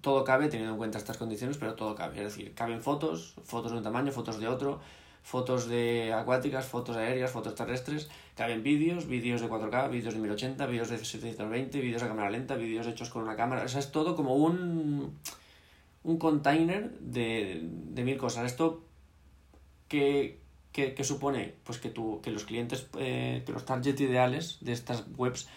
todo 0.00 0.24
cabe 0.24 0.48
teniendo 0.48 0.72
en 0.72 0.78
cuenta 0.78 0.98
estas 0.98 1.16
condiciones, 1.16 1.58
pero 1.58 1.74
todo 1.74 1.94
cabe, 1.94 2.16
es 2.18 2.36
decir, 2.36 2.54
caben 2.54 2.80
fotos, 2.80 3.34
fotos 3.44 3.72
de 3.72 3.78
un 3.78 3.84
tamaño, 3.84 4.12
fotos 4.12 4.40
de 4.40 4.48
otro, 4.48 4.80
fotos 5.22 5.68
de 5.68 6.12
acuáticas, 6.12 6.66
fotos 6.66 6.96
aéreas, 6.96 7.30
fotos 7.30 7.54
terrestres, 7.54 8.08
caben 8.36 8.62
vídeos, 8.62 9.06
vídeos 9.06 9.40
de 9.40 9.48
4K, 9.48 9.90
vídeos 9.90 10.14
de 10.14 10.20
1080, 10.20 10.66
vídeos 10.66 10.88
de 10.88 10.98
720, 10.98 11.80
vídeos 11.80 12.02
a 12.02 12.08
cámara 12.08 12.30
lenta, 12.30 12.56
vídeos 12.56 12.86
hechos 12.86 13.10
con 13.10 13.22
una 13.22 13.36
cámara, 13.36 13.64
o 13.64 13.68
sea, 13.68 13.80
es 13.80 13.92
todo 13.92 14.16
como 14.16 14.36
un, 14.36 15.18
un 16.02 16.18
container 16.18 16.90
de, 16.98 17.60
de 17.62 18.04
mil 18.04 18.16
cosas. 18.16 18.46
Esto 18.46 18.84
que, 19.88 20.39
¿Qué, 20.72 20.94
supone? 21.02 21.54
Pues 21.64 21.78
que, 21.78 21.90
tú, 21.90 22.20
que 22.22 22.30
los 22.30 22.44
clientes, 22.44 22.86
eh, 22.98 23.42
que 23.44 23.52
los 23.52 23.64
target 23.64 23.98
ideales 24.00 24.58
de 24.60 24.72
estas 24.72 25.04
webs 25.16 25.48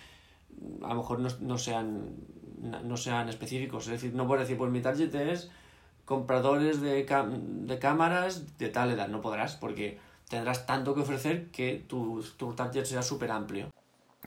a 0.84 0.90
lo 0.90 0.96
mejor 0.96 1.20
no, 1.20 1.58
sean, 1.58 2.16
no 2.60 2.98
sean 2.98 3.30
específicos. 3.30 3.86
Es 3.86 3.92
decir, 3.92 4.14
no 4.14 4.28
puedes 4.28 4.48
decir, 4.48 4.58
pues 4.58 4.72
mi 4.72 4.82
target 4.82 5.14
es 5.16 5.52
compradores 6.06 6.82
de, 6.82 7.06
de 7.06 7.80
cámaras 7.80 8.58
de 8.58 8.70
tal 8.70 8.92
edad. 8.92 9.08
No 9.08 9.22
podrás 9.22 9.56
porque 9.56 10.00
tendrás 10.30 10.66
tanto 10.66 10.96
que 10.96 11.02
ofrecer 11.02 11.52
que 11.52 11.84
tu, 11.88 12.24
tu 12.38 12.54
target 12.54 12.86
sea 12.86 13.04
súper 13.04 13.32
amplio. 13.32 13.72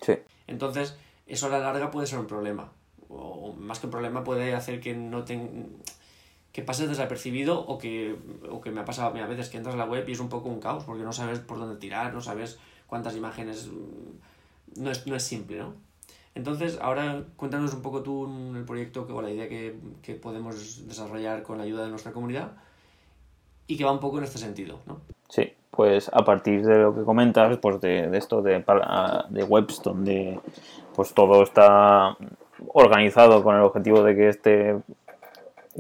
Sí. 0.03 0.15
Entonces, 0.47 0.97
eso 1.27 1.47
a 1.47 1.51
la 1.51 1.59
larga 1.59 1.91
puede 1.91 2.07
ser 2.07 2.19
un 2.19 2.27
problema. 2.27 2.73
O 3.09 3.55
más 3.59 3.81
que 3.81 3.87
un 3.87 3.93
problema 3.93 4.25
puede 4.25 4.55
hacer 4.55 4.81
que 4.81 4.95
no 4.95 5.25
tengas 5.25 5.96
que 6.57 6.63
pases 6.63 6.89
desapercibido 6.89 7.61
o 7.61 7.77
que, 7.77 8.17
o 8.49 8.63
que 8.63 8.71
me 8.71 8.81
ha 8.81 8.87
pasado 8.87 9.13
a 9.15 9.27
veces 9.27 9.51
que 9.51 9.59
entras 9.59 9.75
a 9.75 9.79
la 9.79 9.85
web 9.85 10.09
y 10.09 10.13
es 10.13 10.21
un 10.21 10.31
poco 10.31 10.49
un 10.49 10.59
caos 10.59 10.85
porque 10.85 11.05
no 11.05 11.13
sabes 11.13 11.39
por 11.39 11.59
dónde 11.59 11.77
tirar, 11.77 12.15
no 12.15 12.23
sabes 12.23 12.59
cuántas 12.87 13.15
imágenes... 13.15 13.69
Mm, 13.69 14.81
no 14.83 14.91
es, 14.91 15.07
no 15.07 15.15
es 15.17 15.23
simple, 15.23 15.59
¿no? 15.59 15.75
Entonces, 16.35 16.79
ahora 16.81 17.25
cuéntanos 17.37 17.75
un 17.75 17.83
poco 17.83 18.03
tú 18.03 18.25
el 18.57 18.65
proyecto 18.65 19.07
o 19.07 19.21
la 19.21 19.31
idea 19.31 19.51
que, 19.51 19.77
que, 20.01 20.15
podemos 20.15 20.89
desarrollar 20.89 21.43
con 21.43 21.59
la 21.59 21.65
ayuda 21.65 21.85
de 21.85 21.91
nuestra 21.91 22.13
comunidad 22.13 22.53
y 23.67 23.77
que 23.77 23.85
va 23.85 23.93
un 23.93 24.01
poco 24.01 24.17
en 24.17 24.25
este 24.25 24.39
sentido, 24.39 24.81
¿no? 24.87 25.03
Sí, 25.29 25.53
pues 25.71 26.09
a 26.11 26.25
partir 26.25 26.65
de 26.65 26.79
lo 26.79 26.95
que 26.95 27.05
comentas, 27.05 27.59
pues 27.59 27.83
de, 27.83 28.09
de 28.09 28.17
esto 28.17 28.41
de, 28.41 28.65
de 29.29 29.45
webs 29.45 29.83
donde 29.83 30.41
pues 30.95 31.13
todo 31.13 31.43
está 31.43 32.17
organizado 32.73 33.43
con 33.43 33.57
el 33.57 33.61
objetivo 33.61 34.03
de 34.03 34.17
que 34.17 34.29
este 34.31 34.77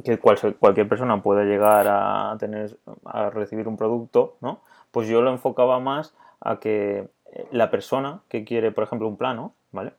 que 0.05 0.19
cualquier 0.19 0.88
persona 0.88 1.23
pueda 1.23 1.45
llegar 1.45 1.87
a 1.88 2.37
tener 2.38 2.76
a 3.05 3.31
recibir 3.31 3.69
un 3.69 3.76
producto, 3.76 4.37
¿no? 4.41 4.61
Pues 4.91 5.09
yo 5.09 5.23
lo 5.23 5.31
enfocaba 5.31 5.81
más 5.81 6.15
a 6.41 6.59
que 6.59 7.09
eh, 7.33 7.47
la 7.50 7.71
persona 7.71 8.21
que 8.29 8.45
quiere, 8.45 8.73
por 8.73 8.85
ejemplo, 8.85 9.09
un 9.09 9.17
plano, 9.17 9.53
¿vale? 9.73 9.93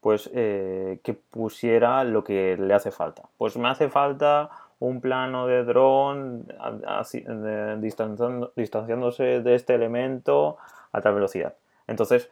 Pues 0.00 0.30
eh, 0.34 1.00
que 1.02 1.14
pusiera 1.14 2.04
lo 2.04 2.24
que 2.24 2.56
le 2.56 2.74
hace 2.74 2.90
falta. 2.90 3.22
Pues 3.38 3.56
me 3.56 3.68
hace 3.68 3.88
falta 3.88 4.50
un 4.80 5.00
plano 5.00 5.46
de 5.46 5.64
dron 5.64 6.46
distanciándose 7.80 9.40
de 9.40 9.54
este 9.54 9.74
elemento 9.74 10.58
a 10.92 11.00
tal 11.00 11.14
velocidad. 11.14 11.54
Entonces, 11.86 12.30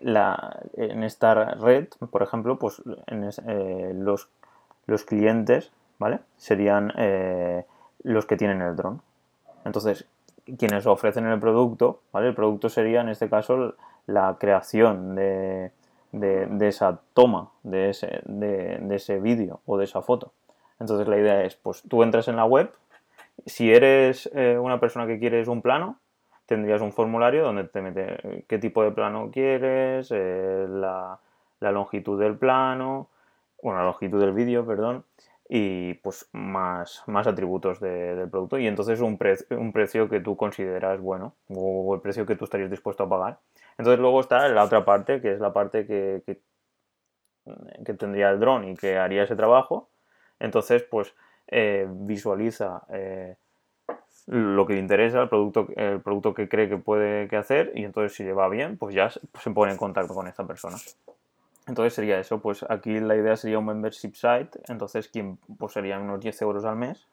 la, 0.00 0.60
en 0.74 1.04
esta 1.04 1.34
red, 1.54 1.88
por 2.10 2.22
ejemplo, 2.22 2.58
pues 2.58 2.82
en 3.06 3.28
eh, 3.46 3.92
los, 3.94 4.28
los 4.86 5.04
clientes 5.04 5.72
¿vale? 5.98 6.20
Serían 6.36 6.92
eh, 6.96 7.64
los 8.02 8.26
que 8.26 8.36
tienen 8.36 8.62
el 8.62 8.76
dron. 8.76 9.02
Entonces, 9.64 10.06
quienes 10.56 10.86
ofrecen 10.86 11.26
el 11.26 11.38
producto, 11.38 12.00
¿vale? 12.12 12.28
El 12.28 12.34
producto 12.34 12.68
sería, 12.68 13.00
en 13.00 13.08
este 13.08 13.28
caso, 13.28 13.74
la 14.06 14.36
creación 14.38 15.14
de, 15.14 15.72
esa 16.60 17.00
toma, 17.12 17.50
de 17.62 17.90
ese, 17.90 18.22
de, 18.24 18.94
ese 18.94 19.20
vídeo 19.20 19.60
o 19.66 19.76
de 19.76 19.84
esa 19.84 20.00
foto. 20.00 20.32
Entonces, 20.80 21.06
la 21.08 21.18
idea 21.18 21.44
es, 21.44 21.56
pues 21.56 21.82
tú 21.82 22.02
entras 22.02 22.28
en 22.28 22.36
la 22.36 22.44
web, 22.44 22.72
si 23.46 23.72
eres 23.72 24.30
eh, 24.34 24.58
una 24.58 24.80
persona 24.80 25.06
que 25.06 25.18
quieres 25.18 25.48
un 25.48 25.60
plano, 25.60 25.98
tendrías 26.46 26.80
un 26.80 26.92
formulario 26.92 27.44
donde 27.44 27.64
te 27.64 27.82
mete 27.82 28.44
qué 28.48 28.58
tipo 28.58 28.82
de 28.82 28.90
plano 28.90 29.30
quieres, 29.30 30.10
eh, 30.10 30.66
la, 30.68 31.18
la 31.60 31.72
longitud 31.72 32.18
del 32.18 32.36
plano, 32.36 33.08
bueno, 33.62 33.80
la 33.80 33.86
longitud 33.86 34.20
del 34.20 34.32
vídeo, 34.32 34.64
perdón, 34.64 35.04
y 35.48 35.94
pues 35.94 36.28
más, 36.32 37.02
más 37.06 37.26
atributos 37.26 37.80
del 37.80 38.28
producto 38.28 38.58
y 38.58 38.66
entonces 38.66 39.00
un, 39.00 39.18
un 39.50 39.72
precio 39.72 40.08
que 40.08 40.20
tú 40.20 40.36
consideras 40.36 41.00
bueno 41.00 41.34
o 41.48 41.94
el 41.94 42.02
precio 42.02 42.26
que 42.26 42.36
tú 42.36 42.44
estarías 42.44 42.70
dispuesto 42.70 43.04
a 43.04 43.08
pagar. 43.08 43.38
Entonces 43.78 43.98
luego 43.98 44.20
está 44.20 44.46
la 44.48 44.64
otra 44.64 44.84
parte 44.84 45.22
que 45.22 45.32
es 45.32 45.40
la 45.40 45.52
parte 45.54 45.86
que, 45.86 46.22
que, 46.26 46.38
tendría 47.94 48.30
el 48.30 48.40
dron 48.40 48.68
y 48.68 48.76
que 48.76 48.98
haría 48.98 49.22
ese 49.22 49.36
trabajo. 49.36 49.88
Entonces 50.38 50.82
pues 50.82 51.14
eh, 51.46 51.86
visualiza 51.88 52.82
eh, 52.90 53.36
lo 54.26 54.66
que 54.66 54.74
le 54.74 54.80
interesa, 54.80 55.22
el 55.22 55.30
producto, 55.30 55.68
el 55.76 56.02
producto 56.02 56.34
que 56.34 56.46
cree 56.50 56.68
que 56.68 56.76
puede 56.76 57.26
que 57.28 57.36
hacer 57.36 57.72
y 57.74 57.84
entonces 57.84 58.14
si 58.14 58.22
le 58.22 58.34
va 58.34 58.50
bien 58.50 58.76
pues 58.76 58.94
ya 58.94 59.08
se 59.08 59.50
pone 59.54 59.72
en 59.72 59.78
contacto 59.78 60.14
con 60.14 60.28
esta 60.28 60.46
persona. 60.46 60.76
Entonces 61.68 61.92
sería 61.92 62.18
eso, 62.18 62.40
pues 62.40 62.64
aquí 62.68 62.98
la 62.98 63.14
idea 63.14 63.36
sería 63.36 63.58
un 63.58 63.66
membership 63.66 64.14
site, 64.14 64.58
entonces 64.68 65.08
quien 65.08 65.38
pues 65.58 65.74
serían 65.74 66.02
unos 66.02 66.20
10 66.20 66.40
euros 66.42 66.64
al 66.64 66.76
mes. 66.76 67.06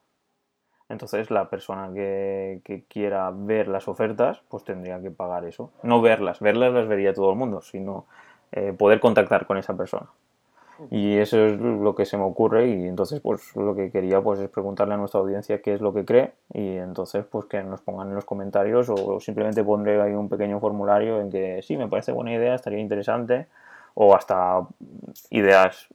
Entonces 0.88 1.30
la 1.30 1.50
persona 1.50 1.92
que, 1.94 2.86
quiera 2.88 3.32
ver 3.34 3.68
las 3.68 3.88
ofertas, 3.88 4.42
pues 4.48 4.64
tendría 4.64 5.02
que 5.02 5.12
pagar 5.12 5.44
eso. 5.46 5.72
No 5.84 6.02
verlas, 6.02 6.40
verlas 6.40 6.74
las 6.74 6.88
vería 6.88 7.14
todo 7.14 7.32
el 7.32 7.38
mundo, 7.38 7.62
sino 7.62 8.06
eh, 8.54 8.72
poder 8.72 9.00
contactar 9.02 9.46
con 9.46 9.58
esa 9.58 9.76
persona. 9.76 10.08
Y 10.92 11.18
eso 11.18 11.46
es 11.46 11.60
lo 11.60 11.96
que 11.96 12.06
se 12.06 12.18
me 12.18 12.24
ocurre 12.24 12.68
y 12.68 12.86
entonces 12.86 13.22
pues 13.22 13.56
lo 13.56 13.76
que 13.76 13.92
quería 13.92 14.22
pues 14.22 14.40
es 14.40 14.50
preguntarle 14.50 14.94
a 14.94 14.98
nuestra 14.98 15.22
audiencia 15.22 15.62
qué 15.62 15.74
es 15.74 15.80
lo 15.80 15.94
que 15.94 16.04
cree 16.04 16.34
y 16.54 16.76
entonces 16.76 17.24
pues 17.26 17.46
que 17.46 17.64
nos 17.64 17.80
pongan 17.80 18.10
en 18.10 18.16
los 18.16 18.26
comentarios 18.26 18.90
o 18.90 19.22
simplemente 19.22 19.64
pondré 19.64 20.02
ahí 20.02 20.12
un 20.12 20.28
pequeño 20.28 20.60
formulario 20.60 21.22
en 21.22 21.32
que 21.32 21.62
sí, 21.64 21.78
me 21.78 21.88
parece 21.88 22.12
buena 22.12 22.34
idea, 22.34 22.56
estaría 22.56 22.80
interesante 22.80 23.48
o 23.96 24.16
hasta 24.16 24.62
ideas 25.32 25.88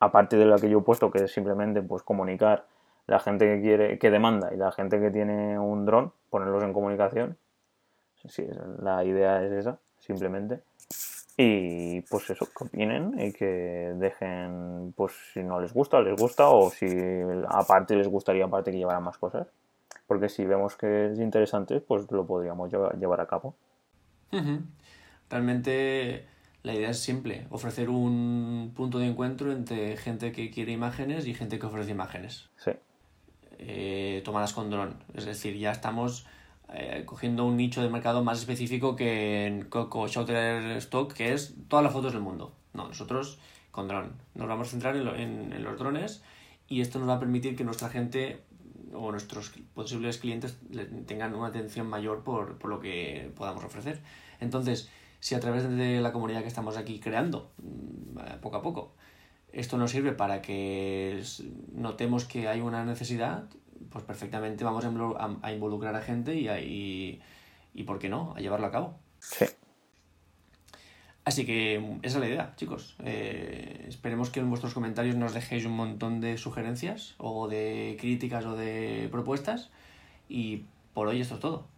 aparte 0.00 0.36
de 0.36 0.46
lo 0.46 0.56
que 0.56 0.70
yo 0.70 0.78
he 0.78 0.82
puesto, 0.82 1.10
que 1.10 1.24
es 1.24 1.32
simplemente 1.32 1.82
pues 1.82 2.02
comunicar 2.02 2.64
la 3.06 3.20
gente 3.20 3.44
que 3.46 3.60
quiere, 3.60 3.98
que 3.98 4.10
demanda 4.10 4.52
y 4.54 4.56
la 4.56 4.72
gente 4.72 4.98
que 4.98 5.10
tiene 5.10 5.58
un 5.58 5.84
dron, 5.84 6.12
ponerlos 6.30 6.62
en 6.62 6.72
comunicación. 6.72 7.36
Sí, 8.26 8.46
la 8.80 9.04
idea 9.04 9.42
es 9.42 9.52
esa, 9.52 9.78
simplemente. 9.98 10.60
Y 11.36 12.02
pues 12.02 12.28
eso, 12.30 12.46
que 12.46 12.64
opinen 12.64 13.18
y 13.18 13.32
que 13.32 13.94
dejen, 13.96 14.92
pues 14.96 15.12
si 15.32 15.42
no 15.42 15.60
les 15.60 15.72
gusta, 15.72 16.00
les 16.00 16.18
gusta, 16.20 16.50
o 16.50 16.70
si 16.70 16.86
aparte 17.48 17.96
les 17.96 18.08
gustaría 18.08 18.44
aparte 18.44 18.70
que 18.70 18.78
llevaran 18.78 19.02
más 19.02 19.18
cosas. 19.18 19.48
Porque 20.06 20.28
si 20.28 20.44
vemos 20.44 20.76
que 20.76 21.12
es 21.12 21.18
interesante, 21.18 21.80
pues 21.80 22.10
lo 22.10 22.26
podríamos 22.26 22.70
llevar, 22.70 23.20
a 23.20 23.26
cabo. 23.26 23.54
Realmente 25.30 26.26
La 26.62 26.74
idea 26.74 26.90
es 26.90 26.98
simple, 27.00 27.46
ofrecer 27.50 27.88
un 27.88 28.72
punto 28.76 28.98
de 28.98 29.06
encuentro 29.06 29.52
entre 29.52 29.96
gente 29.96 30.32
que 30.32 30.50
quiere 30.50 30.72
imágenes 30.72 31.26
y 31.26 31.34
gente 31.34 31.58
que 31.58 31.66
ofrece 31.66 31.90
imágenes. 31.90 32.50
Sí. 32.56 32.72
Eh, 33.58 34.20
tomadas 34.24 34.52
con 34.52 34.70
dron. 34.70 34.96
Es 35.14 35.24
decir, 35.24 35.56
ya 35.56 35.70
estamos 35.70 36.26
eh, 36.72 37.04
cogiendo 37.06 37.46
un 37.46 37.56
nicho 37.56 37.82
de 37.82 37.88
mercado 37.88 38.22
más 38.22 38.38
específico 38.40 38.94
que 38.94 39.46
en 39.46 39.64
Coco 39.64 40.06
Shutterstock, 40.06 41.12
que 41.14 41.32
es 41.32 41.54
todas 41.68 41.82
las 41.82 41.92
fotos 41.92 42.12
del 42.12 42.22
mundo. 42.22 42.52
No, 42.74 42.88
nosotros 42.88 43.38
con 43.70 43.88
dron. 43.88 44.12
Nos 44.34 44.46
vamos 44.46 44.68
a 44.68 44.70
centrar 44.70 44.96
en, 44.96 45.52
en 45.52 45.64
los 45.64 45.78
drones 45.78 46.22
y 46.68 46.82
esto 46.82 46.98
nos 46.98 47.08
va 47.08 47.14
a 47.14 47.20
permitir 47.20 47.56
que 47.56 47.64
nuestra 47.64 47.88
gente 47.88 48.42
o 48.92 49.10
nuestros 49.10 49.52
posibles 49.74 50.18
clientes 50.18 50.58
tengan 51.06 51.34
una 51.34 51.48
atención 51.48 51.86
mayor 51.86 52.22
por, 52.22 52.58
por 52.58 52.70
lo 52.70 52.80
que 52.80 53.32
podamos 53.36 53.64
ofrecer. 53.64 54.00
Entonces, 54.40 54.90
si 55.20 55.34
a 55.34 55.40
través 55.40 55.68
de 55.68 56.00
la 56.00 56.12
comunidad 56.12 56.42
que 56.42 56.48
estamos 56.48 56.76
aquí 56.76 56.98
creando, 56.98 57.52
mm, 57.58 58.40
poco 58.40 58.56
a 58.56 58.62
poco, 58.62 58.94
esto 59.52 59.76
nos 59.78 59.90
sirve 59.90 60.12
para 60.12 60.42
que 60.42 61.22
notemos 61.72 62.24
que 62.24 62.48
hay 62.48 62.60
una 62.60 62.84
necesidad, 62.84 63.48
pues 63.90 64.04
perfectamente 64.04 64.64
vamos 64.64 64.84
a 64.84 65.52
involucrar 65.52 65.94
a 65.96 66.02
gente 66.02 66.34
y, 66.34 66.48
y, 66.48 67.20
y, 67.74 67.82
¿por 67.84 67.98
qué 67.98 68.08
no?, 68.08 68.34
a 68.36 68.40
llevarlo 68.40 68.66
a 68.66 68.70
cabo. 68.70 68.98
Sí. 69.18 69.46
Así 71.24 71.44
que 71.44 71.76
esa 72.02 72.18
es 72.18 72.20
la 72.20 72.28
idea, 72.28 72.54
chicos. 72.56 72.96
Eh, 73.04 73.84
esperemos 73.88 74.30
que 74.30 74.40
en 74.40 74.48
vuestros 74.48 74.72
comentarios 74.72 75.16
nos 75.16 75.34
dejéis 75.34 75.64
un 75.66 75.72
montón 75.72 76.20
de 76.20 76.38
sugerencias 76.38 77.14
o 77.18 77.46
de 77.46 77.96
críticas 78.00 78.46
o 78.46 78.56
de 78.56 79.08
propuestas. 79.12 79.70
Y 80.28 80.64
por 80.94 81.08
hoy 81.08 81.20
esto 81.20 81.34
es 81.34 81.40
todo. 81.40 81.68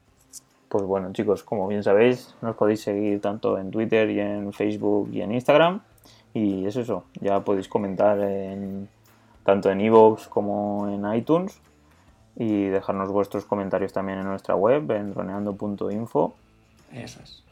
Pues 0.73 0.85
bueno, 0.85 1.13
chicos, 1.13 1.43
como 1.43 1.69
bien 1.69 1.83
sabéis, 1.83 2.35
nos 2.41 2.57
podéis 2.57 2.81
seguir 2.81 3.21
tanto 3.21 3.59
en 3.59 3.71
Twitter 3.71 4.09
y 4.09 4.21
en 4.21 4.55
Facebook 4.55 5.11
y 5.13 5.21
en 5.21 5.31
Instagram. 5.33 5.83
Y 6.33 6.65
es 6.65 6.77
eso, 6.77 7.05
ya 7.21 7.45
podéis 7.45 7.69
comentar 7.69 8.19
en, 8.19 8.89
tanto 9.45 9.71
en 9.71 9.83
iVoox 9.83 10.29
como 10.29 10.89
en 10.89 11.15
iTunes 11.15 11.61
y 12.37 12.69
dejarnos 12.69 13.11
vuestros 13.11 13.45
comentarios 13.45 13.93
también 13.93 14.21
en 14.21 14.25
nuestra 14.25 14.55
web, 14.57 14.91
en 14.93 15.13
droneando.info. 15.13 16.35
Eso 16.91 17.21
es. 17.23 17.43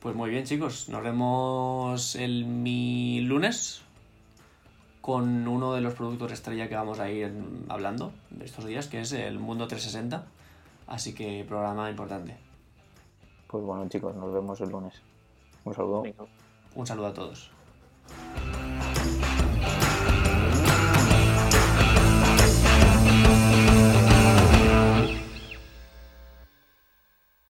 Pues 0.00 0.16
muy 0.16 0.30
bien, 0.30 0.44
chicos, 0.44 0.88
nos 0.88 1.02
vemos 1.02 2.16
el 2.16 2.46
mi 2.46 3.20
lunes 3.20 3.82
con 5.02 5.46
uno 5.46 5.74
de 5.74 5.82
los 5.82 5.92
productos 5.92 6.32
estrella 6.32 6.66
que 6.70 6.76
vamos 6.76 6.98
a 6.98 7.10
ir 7.10 7.30
hablando 7.68 8.10
estos 8.42 8.64
días, 8.64 8.86
que 8.86 9.02
es 9.02 9.12
el 9.12 9.38
Mundo 9.38 9.68
360. 9.68 10.24
Así 10.92 11.14
que 11.14 11.42
programa 11.48 11.88
importante. 11.88 12.36
Pues 13.46 13.64
bueno 13.64 13.88
chicos, 13.88 14.14
nos 14.14 14.30
vemos 14.30 14.60
el 14.60 14.68
lunes. 14.68 15.00
Un 15.64 15.74
saludo. 15.74 16.02
Un 16.74 16.86
saludo 16.86 17.06
a 17.06 17.14
todos. 17.14 17.50